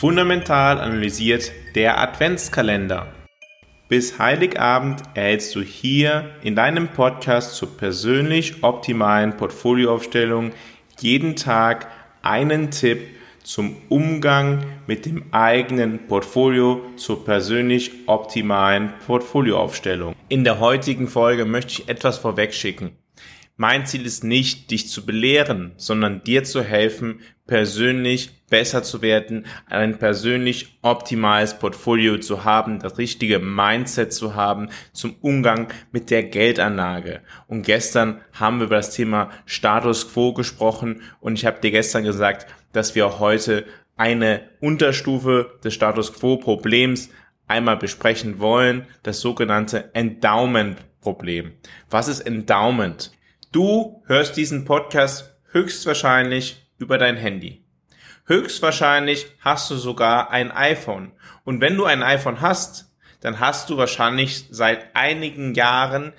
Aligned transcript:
Fundamental 0.00 0.80
analysiert 0.80 1.52
der 1.74 2.00
Adventskalender. 2.00 3.08
Bis 3.90 4.18
Heiligabend 4.18 5.02
erhältst 5.12 5.54
du 5.54 5.60
hier 5.60 6.30
in 6.42 6.56
deinem 6.56 6.88
Podcast 6.88 7.54
zur 7.54 7.76
persönlich 7.76 8.64
optimalen 8.64 9.36
Portfolioaufstellung 9.36 10.52
jeden 11.00 11.36
Tag 11.36 11.88
einen 12.22 12.70
Tipp 12.70 13.08
zum 13.42 13.76
Umgang 13.90 14.64
mit 14.86 15.04
dem 15.04 15.34
eigenen 15.34 16.06
Portfolio 16.06 16.80
zur 16.96 17.22
persönlich 17.22 17.90
optimalen 18.06 18.94
Portfolioaufstellung. 19.06 20.16
In 20.30 20.44
der 20.44 20.60
heutigen 20.60 21.08
Folge 21.08 21.44
möchte 21.44 21.82
ich 21.82 21.88
etwas 21.90 22.16
vorwegschicken. 22.16 22.92
Mein 23.62 23.84
Ziel 23.84 24.06
ist 24.06 24.24
nicht, 24.24 24.70
dich 24.70 24.88
zu 24.88 25.04
belehren, 25.04 25.72
sondern 25.76 26.24
dir 26.24 26.44
zu 26.44 26.62
helfen, 26.62 27.20
persönlich 27.46 28.46
besser 28.48 28.82
zu 28.82 29.02
werden, 29.02 29.44
ein 29.66 29.98
persönlich 29.98 30.78
optimales 30.80 31.58
Portfolio 31.58 32.16
zu 32.16 32.44
haben, 32.44 32.78
das 32.78 32.96
richtige 32.96 33.38
Mindset 33.38 34.14
zu 34.14 34.34
haben 34.34 34.70
zum 34.94 35.14
Umgang 35.20 35.68
mit 35.92 36.08
der 36.08 36.22
Geldanlage. 36.22 37.20
Und 37.48 37.66
gestern 37.66 38.22
haben 38.32 38.60
wir 38.60 38.64
über 38.64 38.76
das 38.76 38.94
Thema 38.94 39.28
Status 39.44 40.10
Quo 40.10 40.32
gesprochen 40.32 41.02
und 41.20 41.38
ich 41.38 41.44
habe 41.44 41.60
dir 41.60 41.70
gestern 41.70 42.04
gesagt, 42.04 42.46
dass 42.72 42.94
wir 42.94 43.18
heute 43.18 43.66
eine 43.94 44.40
Unterstufe 44.62 45.58
des 45.62 45.74
Status 45.74 46.14
Quo 46.14 46.38
Problems 46.38 47.10
einmal 47.46 47.76
besprechen 47.76 48.38
wollen, 48.38 48.86
das 49.02 49.20
sogenannte 49.20 49.94
Endowment 49.94 50.78
Problem. 51.02 51.52
Was 51.90 52.08
ist 52.08 52.20
Endowment? 52.20 53.10
Du 53.52 54.04
hörst 54.06 54.36
diesen 54.36 54.64
Podcast 54.64 55.34
höchstwahrscheinlich 55.50 56.64
über 56.78 56.98
dein 56.98 57.16
Handy. 57.16 57.64
Höchstwahrscheinlich 58.26 59.26
hast 59.40 59.68
du 59.72 59.74
sogar 59.74 60.30
ein 60.30 60.52
iPhone. 60.52 61.10
Und 61.42 61.60
wenn 61.60 61.76
du 61.76 61.84
ein 61.84 62.04
iPhone 62.04 62.42
hast, 62.42 62.94
dann 63.20 63.40
hast 63.40 63.68
du 63.68 63.76
wahrscheinlich 63.76 64.46
seit 64.52 64.94
einigen 64.94 65.54
Jahren 65.54 66.12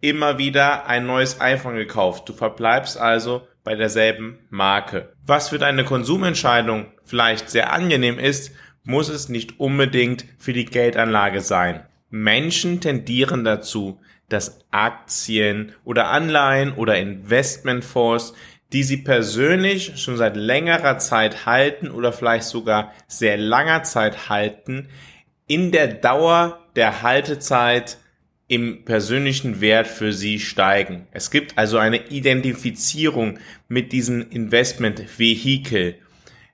immer 0.00 0.38
wieder 0.38 0.86
ein 0.86 1.04
neues 1.04 1.38
iPhone 1.42 1.76
gekauft. 1.76 2.26
Du 2.26 2.32
verbleibst 2.32 2.96
also 2.96 3.46
bei 3.62 3.74
derselben 3.74 4.38
Marke. 4.48 5.12
Was 5.26 5.50
für 5.50 5.58
deine 5.58 5.84
Konsumentscheidung 5.84 6.86
vielleicht 7.04 7.50
sehr 7.50 7.74
angenehm 7.74 8.18
ist, 8.18 8.52
muss 8.84 9.10
es 9.10 9.28
nicht 9.28 9.60
unbedingt 9.60 10.24
für 10.38 10.54
die 10.54 10.64
Geldanlage 10.64 11.42
sein. 11.42 11.84
Menschen 12.10 12.80
tendieren 12.80 13.44
dazu, 13.44 14.00
dass 14.28 14.60
Aktien 14.70 15.72
oder 15.84 16.08
Anleihen 16.08 16.72
oder 16.72 16.98
Investmentfonds, 16.98 18.34
die 18.72 18.82
sie 18.82 18.98
persönlich 18.98 20.00
schon 20.00 20.16
seit 20.16 20.36
längerer 20.36 20.98
Zeit 20.98 21.46
halten 21.46 21.90
oder 21.90 22.12
vielleicht 22.12 22.44
sogar 22.44 22.92
sehr 23.08 23.36
langer 23.36 23.82
Zeit 23.82 24.28
halten, 24.28 24.88
in 25.46 25.72
der 25.72 25.88
Dauer 25.88 26.60
der 26.76 27.02
Haltezeit 27.02 27.98
im 28.46 28.84
persönlichen 28.84 29.60
Wert 29.60 29.86
für 29.86 30.12
sie 30.12 30.40
steigen. 30.40 31.06
Es 31.12 31.30
gibt 31.30 31.56
also 31.58 31.78
eine 31.78 32.08
Identifizierung 32.08 33.38
mit 33.68 33.92
diesem 33.92 34.28
Investment-Vehikel. 34.28 35.96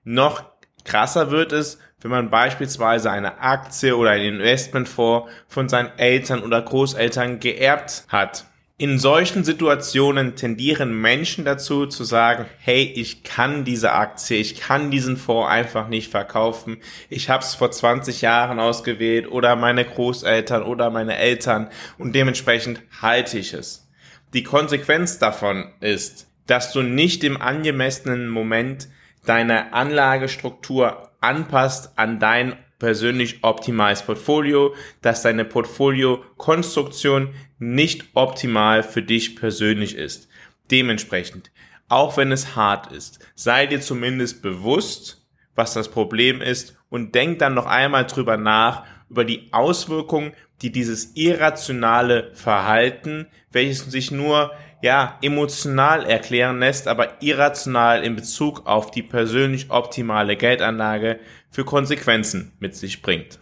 Noch 0.04 0.44
krasser 0.86 1.30
wird 1.30 1.52
es, 1.52 1.78
wenn 2.00 2.10
man 2.10 2.30
beispielsweise 2.30 3.10
eine 3.10 3.40
Aktie 3.40 3.96
oder 3.96 4.10
ein 4.10 4.22
Investmentfonds 4.22 5.30
von 5.48 5.68
seinen 5.68 5.90
Eltern 5.98 6.42
oder 6.42 6.62
Großeltern 6.62 7.40
geerbt 7.40 8.04
hat. 8.08 8.46
In 8.78 8.98
solchen 8.98 9.42
Situationen 9.42 10.36
tendieren 10.36 11.00
Menschen 11.00 11.46
dazu 11.46 11.86
zu 11.86 12.04
sagen, 12.04 12.44
hey, 12.58 12.82
ich 12.94 13.22
kann 13.22 13.64
diese 13.64 13.92
Aktie, 13.92 14.36
ich 14.36 14.60
kann 14.60 14.90
diesen 14.90 15.16
Fonds 15.16 15.50
einfach 15.50 15.88
nicht 15.88 16.10
verkaufen. 16.10 16.76
Ich 17.08 17.30
habe 17.30 17.42
es 17.42 17.54
vor 17.54 17.70
20 17.70 18.20
Jahren 18.20 18.60
ausgewählt 18.60 19.30
oder 19.32 19.56
meine 19.56 19.86
Großeltern 19.86 20.62
oder 20.62 20.90
meine 20.90 21.16
Eltern 21.16 21.70
und 21.96 22.14
dementsprechend 22.14 22.82
halte 23.00 23.38
ich 23.38 23.54
es. 23.54 23.88
Die 24.34 24.42
Konsequenz 24.42 25.18
davon 25.18 25.72
ist, 25.80 26.26
dass 26.46 26.72
du 26.72 26.82
nicht 26.82 27.24
im 27.24 27.40
angemessenen 27.40 28.28
Moment 28.28 28.88
deine 29.26 29.72
Anlagestruktur 29.72 31.10
anpasst 31.20 31.98
an 31.98 32.18
dein 32.18 32.56
persönlich 32.78 33.42
optimales 33.42 34.02
Portfolio, 34.02 34.74
dass 35.02 35.22
deine 35.22 35.44
Portfolio-Konstruktion 35.44 37.34
nicht 37.58 38.10
optimal 38.14 38.82
für 38.82 39.02
dich 39.02 39.36
persönlich 39.36 39.96
ist. 39.96 40.28
Dementsprechend, 40.70 41.50
auch 41.88 42.16
wenn 42.16 42.32
es 42.32 42.56
hart 42.56 42.92
ist, 42.92 43.20
sei 43.34 43.66
dir 43.66 43.80
zumindest 43.80 44.42
bewusst, 44.42 45.26
was 45.54 45.72
das 45.72 45.88
Problem 45.90 46.42
ist 46.42 46.76
und 46.90 47.14
denk 47.14 47.38
dann 47.38 47.54
noch 47.54 47.66
einmal 47.66 48.06
drüber 48.06 48.36
nach, 48.36 48.84
über 49.08 49.24
die 49.24 49.48
Auswirkungen, 49.52 50.32
die 50.62 50.72
dieses 50.72 51.16
irrationale 51.16 52.30
Verhalten, 52.34 53.26
welches 53.52 53.84
sich 53.86 54.10
nur 54.10 54.52
ja, 54.82 55.18
emotional 55.22 56.04
erklären 56.04 56.60
lässt, 56.60 56.88
aber 56.88 57.22
irrational 57.22 58.04
in 58.04 58.16
Bezug 58.16 58.66
auf 58.66 58.90
die 58.90 59.02
persönlich 59.02 59.70
optimale 59.70 60.36
Geldanlage 60.36 61.18
für 61.50 61.64
Konsequenzen 61.64 62.52
mit 62.58 62.76
sich 62.76 63.02
bringt. 63.02 63.38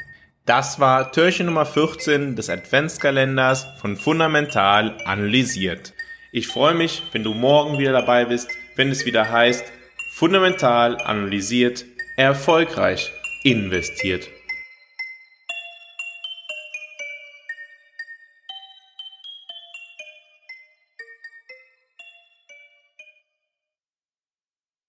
Das 0.46 0.78
war 0.78 1.10
Türchen 1.10 1.46
Nummer 1.46 1.64
14 1.66 2.36
des 2.36 2.50
Adventskalenders 2.50 3.66
von 3.80 3.96
Fundamental 3.96 4.96
analysiert. 5.06 5.94
Ich 6.32 6.48
freue 6.48 6.74
mich, 6.74 7.02
wenn 7.12 7.24
du 7.24 7.32
morgen 7.32 7.78
wieder 7.78 7.92
dabei 7.92 8.26
bist, 8.26 8.48
wenn 8.76 8.90
es 8.90 9.06
wieder 9.06 9.30
heißt, 9.30 9.64
Fundamental 10.12 10.98
analysiert, 11.00 11.84
erfolgreich 12.16 13.10
investiert. 13.42 14.28